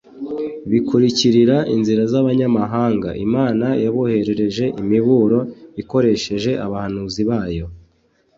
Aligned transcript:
bikurikirira 0.69 1.57
inzira 1.75 2.03
z'abanyamahanga. 2.11 3.09
Imana 3.25 3.67
yaboherereje 3.83 4.65
imiburo 4.81 5.39
ikoresheje 5.81 6.51
abahanuzi 6.65 7.21
bayo 7.29 7.65